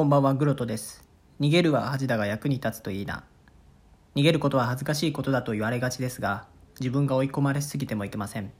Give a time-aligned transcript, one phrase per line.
[0.00, 1.04] こんばんは、グロトです。
[1.40, 3.22] 逃げるは恥だが役に立つといいな。
[4.14, 6.46] 逃げることは恥ずかしいことだと言われがちですが、
[6.80, 8.50] 自分が追い込まれすぎてもいけません。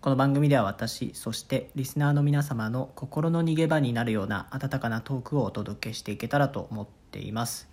[0.00, 7.68] この番組では私、そしてリスナーの皆様の心の逃げ場になるような温かなトークをお届けしていけたらと思っています。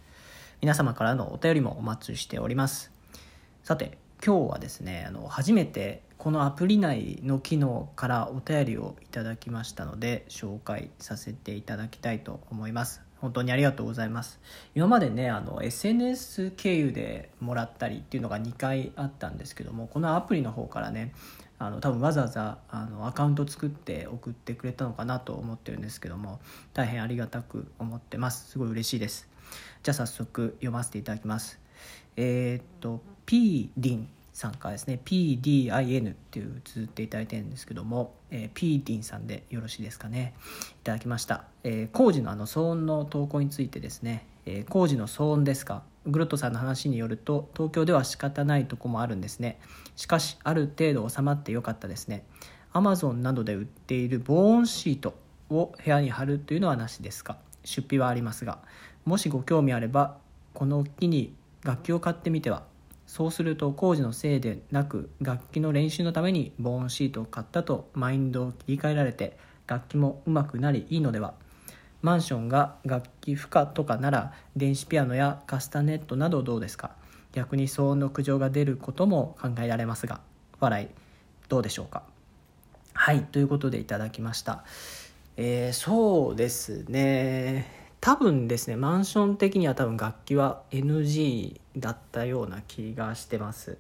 [0.60, 2.92] 皆様からのお便りもお待ちしております。
[3.64, 13.02] さて、今日はですね、あの初めてこのアプリ内の機能からお便りをいただきましたので紹介させていただきたいと思います。
[13.21, 14.42] 本当にありがとうございます。
[14.75, 21.14] 今までねあの SNS 経由でもらったりっていうのが2回あったんですけどもこのアプリの方からね
[21.60, 26.41] あの多分わざわざあのアカウント作って送ってくれたのかなと思ってるんですけども
[26.74, 28.50] 大変ありがたく思ってます。
[28.52, 29.30] すごい嬉しいです。
[29.82, 31.57] じゃあ早速読ませていただきます。
[32.17, 34.09] えーっと P リン。
[34.38, 40.36] さんからですね PDIN っていう綴っていただいてるんですけども、えー、P リンさんでよろしいですかね。
[40.80, 49.59] いただきました、えー、工事のあの騒音の投稿についてですね、えー、工事の騒音ですかグロットさんの話によると東京では仕方ないとこもあるんですね。
[49.95, 52.23] しかしある程度収まってよかったですね。
[52.73, 55.16] Amazon などで売っている防音シート
[55.49, 57.39] を部屋に貼るというのはなしですか。
[57.63, 58.59] 出費はありますが
[59.03, 60.17] もしご興味あれば
[60.53, 62.63] この機に楽器を買ってみては
[63.08, 71.33] そうすると工事のせいでなく楽器の練習のために防音シートを買ったとマインドを切り替えられて楽器も上手くなりいいのでは。
[72.03, 76.91] マンションが楽器不可とかなら電子ピアノやカスタネットなどどうですか？
[77.31, 80.22] 逆に騒音の苦情が出ることも考えられますが。
[80.59, 80.88] 笑い
[81.50, 82.03] どうでしょうか？
[82.94, 84.63] はいということでいただきました。
[85.38, 87.86] えー、そうですね。
[88.00, 93.78] 多分ですねマンション的には多分楽器は NG だったような気がしてます。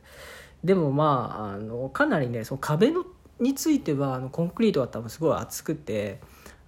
[0.63, 3.05] でもまああのかなりねその壁の
[3.39, 6.19] についてはあのコンクリートは多分すごい厚くて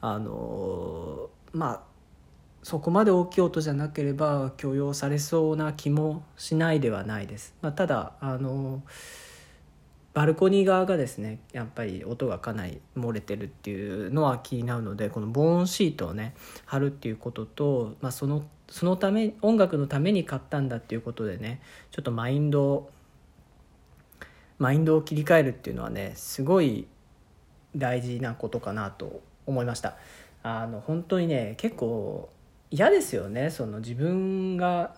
[0.02, 1.82] あのまあ
[2.62, 8.84] そこまで大きい音じゃなければ許容されそうな気もしないではないです、まあ、ただあの
[10.14, 16.34] バルコニー側がですねやっぱり音がかなり漏れてるっていうのは気になるのでこの防音シートをね
[16.66, 21.62] 貼るっていうことと、まあ、そのそのため音楽のために買ったんだっていうことでね
[21.92, 22.90] ちょっとマインドを
[24.58, 26.88] マインドを切り替えるっていうのはねすごい
[27.76, 29.96] 大事なことかなと思いました。
[30.42, 32.30] あの本当にね結構
[32.72, 34.96] 嫌ですよねその自分が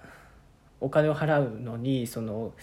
[0.81, 2.53] お金を払うのにその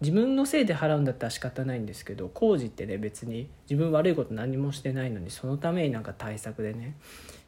[0.00, 6.96] 自分のせいで払うんだったら仕方ないんですけど工事ってね別に自分悪いこと何もしてないのにそのためになんか対策でね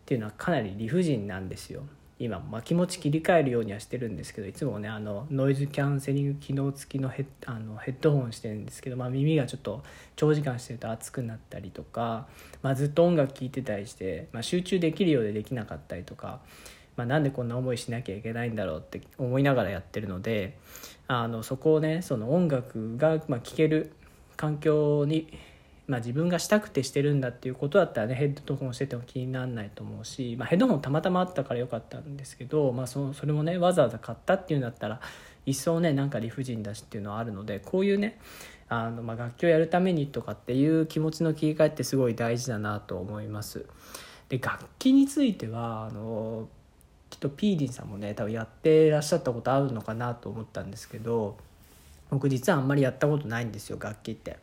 [0.03, 1.83] っていうのはかなり理不尽なんですよ
[2.19, 9.83] 今、まあ、気持ち切り替えるようにはしてるんですけどいつもねあのノイズキャンセリング機能付きのヘッあのヘッドホンしてるんですけど、まあ、耳がちょっと
[10.15, 12.29] 長時間してると熱くなったりとか、
[12.63, 16.41] まあ、ずっと音楽聴いてたりして、ま、集中できるようでできなかったりとか。
[16.97, 20.59] まあ、なんでこんな思いしなきゃいけないんだろうって思いながらやってるので
[21.09, 23.93] あのそこをねその音楽がまあ聴ける
[24.37, 25.29] 環境に、
[25.87, 35.01] まあ、自分がしたくてしてるんだっていうことだったらねヘッドホンしてても気にならないと思うし、まあ、ヘッドホンたまたまあったからよかったんですけど、まあ、そそれもねわざわざ買ったっていうんだったら
[35.47, 38.19] 一層ねなんか理不尽だしっていうのはあるのでこういうね
[38.69, 43.67] あの、まあ、楽器をやるためにとかっていう気持ちの切り替えってすごい大事だなと思います。
[44.29, 46.49] で楽器についてはあの
[47.23, 51.37] とピーディさんもね多分やってらっしゃったことあるのかなと思ったんですけど
[52.11, 54.39] 僕実はあんまりやったことないんですよ楽器って。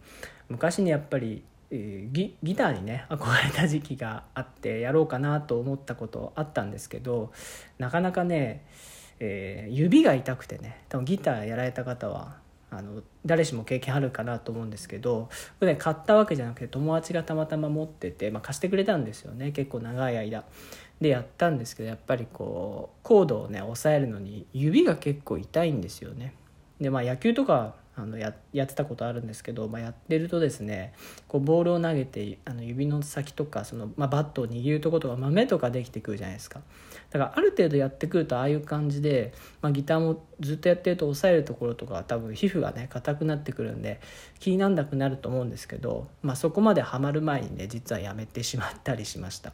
[0.47, 7.31] 昔にやっぱり、ギギターにね憧れた時期があってやろうかなと思ったことあったんですけど
[7.77, 8.65] なかなかね、
[9.19, 12.37] えー、指が痛くてね多分ギターやられた方は
[12.71, 15.29] あの誰しも経験あるかなと思うんですけど
[15.59, 20.45] これ、ね、買ったわけじゃなくて友達がたまたま持ってて、まあ、貸してくれたんですよね結構長い間。
[21.01, 26.33] でやったんですけどやっぱりこうコードをね押さえるのに指が結構痛いんですよね。
[26.79, 30.93] でまあ野球とかあのややってたことあるんですけど、まあ、やってるとですね
[31.27, 36.61] こうボールを投げてあの指の先とかその、まあ、バットを握るとことか豆とかできてくるじゃないですか
[37.09, 43.99] だからある程度やってくるとああいう感じで、まあ、ギターもずっとやってると押さえるところとか多分皮膚がね硬くなってくるんで
[44.39, 49.51] 気になんなくなると思うんですけど、まあ、そこまではまる前にね実はやめてしまったりしました。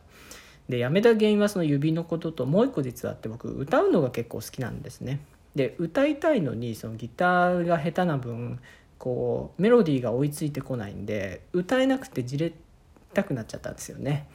[0.70, 5.20] でやめた原因はその指のことともう一個実はあって僕歌うのが結構好きなんですね。
[5.56, 8.60] で歌いたいのにそのギターが下手な分
[8.98, 12.52] こうメロディーが追いついてこないんで歌えなくてじれ
[13.14, 14.28] たくなっちゃったんですよね。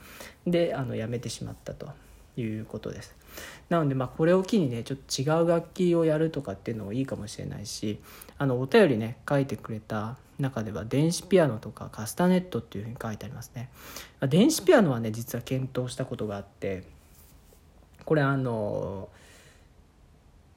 [0.47, 1.89] であのやめてしまったと
[2.37, 3.15] いうことです。
[3.69, 7.99] なのでまあこれを機にねちょっと違う楽器をやるとかっていうのもいいかもしれないし
[8.37, 13.69] あのお便りね書いてくれた中では電子ピアノとかカスタネットっていうふうに書いてありますね。
[14.27, 16.83] 電子ピアノはね実は検討したことがあって
[18.05, 19.09] これあの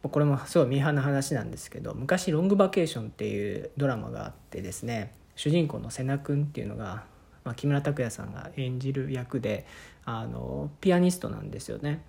[0.03, 7.05] これもすごいミーハーな話なんですけど昔「ロングバケーション」っていうドラマがあってですね主人公の瀬名君っていうのが、
[7.44, 9.67] まあ、木村拓哉さんが演じる役で
[10.05, 12.02] あのピアニストなんですよね。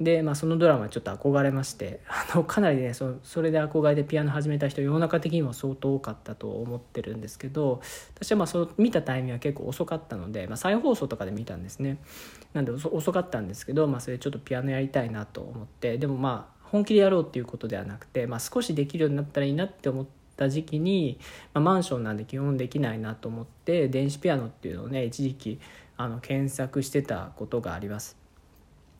[0.00, 7.80] で、まあ、そのドラマちょっと憧れましてあのかなりねそそれで憧れてピアノ始めた人世の中的にも相当多かったと思ってるんですけど
[8.14, 11.96] 私はまあその見たタイミングは結構遅かったので、まあ、再放送とかで見たんですね
[12.52, 21.18] なんで遅かったんですけど、まあ、それちょっとピアノやりたいなと思ってでもまあ本気でやろうっていうことではなくて、まあ、少しできるようになったらいいなって思ってた時期に、
[21.54, 25.60] まあ、マンションなんで基本できないなと思って電子ピアノっていうのをね一時期
[25.96, 28.16] あの検索してたことがあります。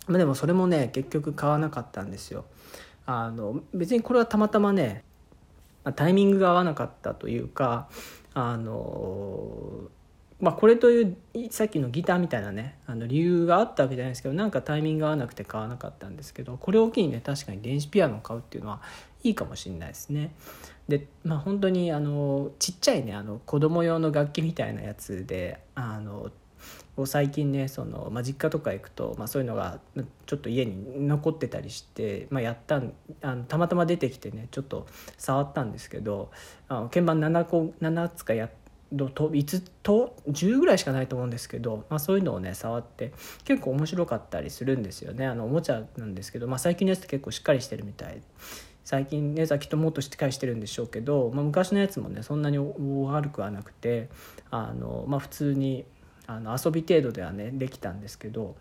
[0.07, 2.45] までもそれもね結局買わなかったんですよ。
[3.07, 5.05] あの別にこれはたまたまね
[5.95, 7.89] タイミングが合わなかったというか
[8.35, 9.83] あの
[10.41, 11.17] まあこれという
[11.51, 18.81] さっきのギターみたいなねあの理由があったわけじゃないですけどなんかタイミング合わなくて買わなかったんですけどこれを機にね確かに電子ピアノを買うっていうのは
[19.23, 20.35] いいかもしれないですね。
[20.89, 26.31] でまあ本当にあのちっちゃいねあの子供用の楽器みたいなやつであの
[27.05, 29.81] 最近ねその、まあ、実家とか行くと、まあ、そういうのが
[30.25, 32.81] ちょっと家に残ってたりして、まあ、やった
[33.21, 34.87] あのたまたま出てきてねちょっと
[35.19, 36.31] 触ったんですけど
[36.69, 43.13] あの鍵盤7個7つかやってと5と10ぐらいしかないと思うんですけど、まあ、そういうのをね触って
[43.45, 45.27] 結構面白かったりするんですよね。
[45.27, 48.21] あのおもちゃなんですけど、まあ、最近のやつって結構しっかりしてるみたい。
[48.85, 54.09] 最近ねきっともっとしっかりしてるんでしょうけど、まあ、昔のやつもねそんなに悪くはなくて
[54.53, 55.85] あの、まあ、普通に
[56.29, 58.55] あの遊び程度ではねできたんですけど、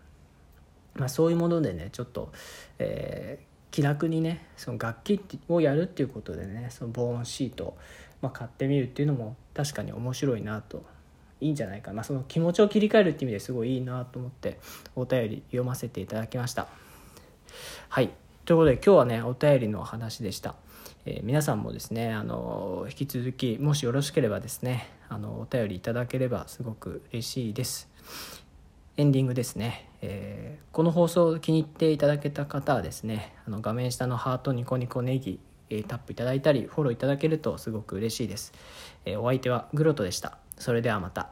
[0.96, 2.32] まあ、そういうものでねちょっと、
[2.80, 7.76] えー、気楽にねその楽器をやるっていうことでねその防音シート、
[8.22, 10.84] まあ、買ってみるっていうのも確かに面白いなと
[11.40, 14.58] いいんじゃないかな、まあ、その気持ちを切り替えるっていう意味ですごいいいなと思って
[14.94, 16.68] お便り読ませていただきました。
[17.88, 18.10] はい
[18.44, 20.54] ということで今日はねお便りの話でした。
[21.04, 27.88] えー、皆さんもですねあの引き続きもしよろしければですねあのお便りいただければすごく嬉しいです
[28.98, 35.38] エンディングですね、えー、この放送を気に入っていただけた方はですねあの画面下のハートニコニコネギ、
[35.68, 38.54] えー、タップいただいたりフォローいただけるとすごく嬉しいです、
[39.04, 40.38] えお相手はグロトでした。
[40.58, 41.28] それではまた。